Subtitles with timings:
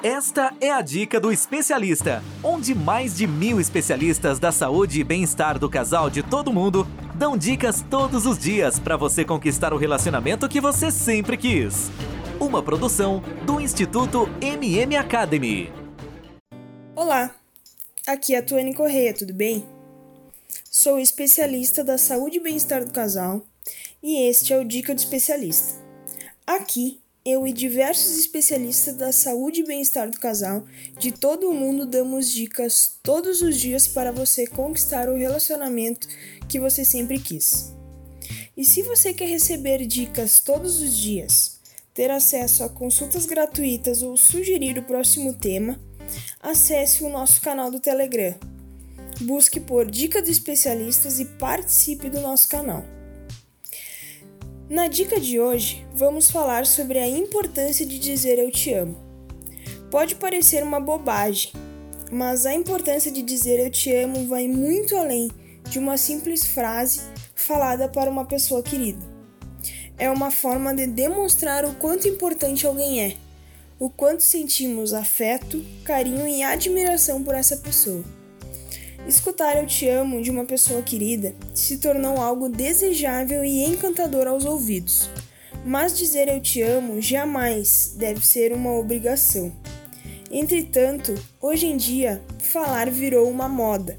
[0.00, 5.58] Esta é a dica do especialista, onde mais de mil especialistas da saúde e bem-estar
[5.58, 6.86] do casal de todo mundo
[7.16, 11.90] dão dicas todos os dias para você conquistar o relacionamento que você sempre quis.
[12.38, 15.72] Uma produção do Instituto MM Academy.
[16.94, 17.34] Olá,
[18.06, 19.66] aqui é a Tuane Correia, tudo bem?
[20.70, 23.44] Sou especialista da saúde e bem-estar do casal
[24.00, 25.74] e este é o Dica do Especialista.
[26.46, 30.64] Aqui eu e diversos especialistas da saúde e bem-estar do casal
[30.98, 36.08] de todo o mundo damos dicas todos os dias para você conquistar o relacionamento
[36.48, 37.72] que você sempre quis.
[38.56, 41.60] E se você quer receber dicas todos os dias,
[41.92, 45.78] ter acesso a consultas gratuitas ou sugerir o próximo tema,
[46.40, 48.34] acesse o nosso canal do Telegram.
[49.20, 52.97] Busque por Dica dos Especialistas e participe do nosso canal.
[54.70, 58.98] Na dica de hoje, vamos falar sobre a importância de dizer eu te amo.
[59.90, 61.52] Pode parecer uma bobagem,
[62.12, 65.30] mas a importância de dizer eu te amo vai muito além
[65.70, 67.00] de uma simples frase
[67.34, 69.00] falada para uma pessoa querida.
[69.96, 73.16] É uma forma de demonstrar o quanto importante alguém é,
[73.78, 78.04] o quanto sentimos afeto, carinho e admiração por essa pessoa.
[79.08, 84.44] Escutar Eu Te Amo de uma pessoa querida se tornou algo desejável e encantador aos
[84.44, 85.08] ouvidos,
[85.64, 89.50] mas dizer Eu Te Amo jamais deve ser uma obrigação.
[90.30, 93.96] Entretanto, hoje em dia, falar virou uma moda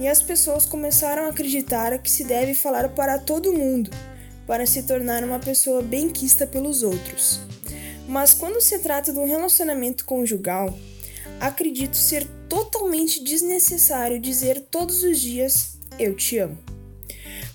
[0.00, 3.88] e as pessoas começaram a acreditar que se deve falar para todo mundo
[4.48, 7.40] para se tornar uma pessoa bem-quista pelos outros.
[8.08, 10.76] Mas quando se trata de um relacionamento conjugal,
[11.40, 16.58] acredito ser totalmente desnecessário dizer todos os dias eu te amo.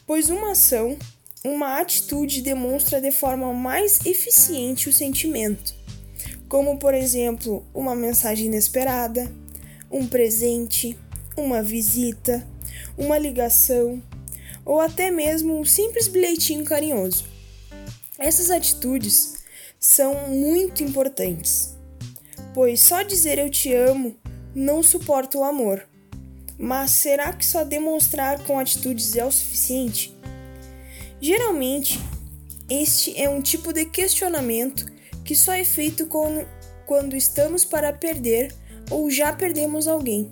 [0.05, 0.97] Pois uma ação,
[1.43, 5.73] uma atitude demonstra de forma mais eficiente o sentimento,
[6.47, 9.31] como por exemplo, uma mensagem inesperada,
[9.91, 10.97] um presente,
[11.37, 12.45] uma visita,
[12.97, 14.01] uma ligação
[14.65, 17.25] ou até mesmo um simples bilhetinho carinhoso.
[18.17, 19.35] Essas atitudes
[19.79, 21.78] são muito importantes
[22.53, 24.15] pois só dizer eu te amo
[24.53, 25.87] não suporta o amor.
[26.57, 30.17] Mas será que só demonstrar com atitudes é o suficiente?
[31.21, 31.99] Geralmente,
[32.69, 34.85] este é um tipo de questionamento
[35.23, 36.07] que só é feito
[36.85, 38.53] quando, estamos para perder
[38.89, 40.31] ou já perdemos alguém,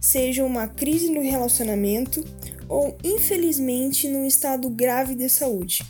[0.00, 2.24] seja uma crise no relacionamento
[2.68, 5.84] ou infelizmente num estado grave de saúde.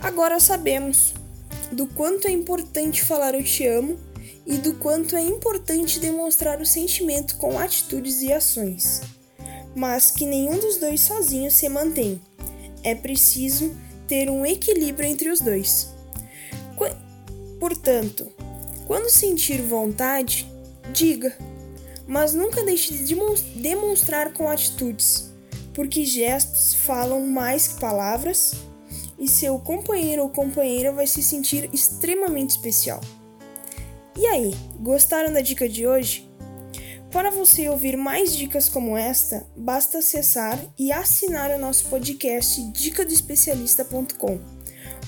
[0.00, 1.14] Agora sabemos
[1.72, 3.98] do quanto é importante falar eu te amo
[4.46, 9.00] e do quanto é importante demonstrar o sentimento com atitudes e ações,
[9.74, 12.20] mas que nenhum dos dois sozinho se mantém.
[12.82, 13.74] É preciso
[14.06, 15.94] ter um equilíbrio entre os dois.
[17.64, 18.30] Portanto,
[18.86, 20.46] quando sentir vontade,
[20.92, 21.34] diga,
[22.06, 23.16] mas nunca deixe de
[23.56, 25.30] demonstrar com atitudes,
[25.72, 28.52] porque gestos falam mais que palavras
[29.18, 33.00] e seu companheiro ou companheira vai se sentir extremamente especial.
[34.34, 36.28] Aí, gostaram da dica de hoje?
[37.12, 44.40] Para você ouvir mais dicas como esta, basta acessar e assinar o nosso podcast dicadoespecialista.com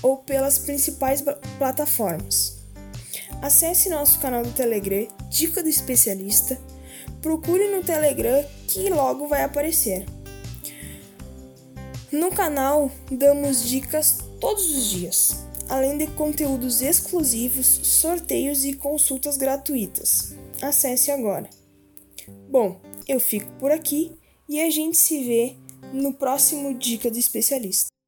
[0.01, 1.25] ou pelas principais
[1.59, 2.59] plataformas.
[3.43, 6.57] Acesse nosso canal do Telegram, Dica do Especialista,
[7.21, 10.07] procure no Telegram que logo vai aparecer.
[12.13, 20.35] No canal damos dicas todos os dias além de conteúdos exclusivos, sorteios e consultas gratuitas.
[20.63, 21.49] Acesse agora.
[22.51, 24.13] Bom, eu fico por aqui
[24.49, 25.57] e a gente se vê
[25.93, 27.96] no próximo Dica do Especialista.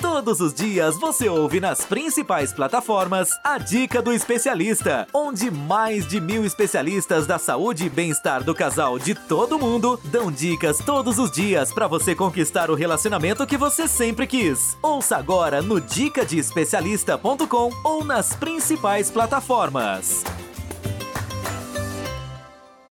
[0.00, 6.20] Todos os dias você ouve nas principais plataformas a Dica do Especialista, onde mais de
[6.20, 11.30] mil especialistas da saúde e bem-estar do casal de todo mundo dão dicas todos os
[11.30, 14.76] dias para você conquistar o relacionamento que você sempre quis.
[14.82, 20.22] Ouça agora no dicadeespecialista.com ou nas principais plataformas.